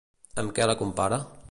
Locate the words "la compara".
0.71-1.25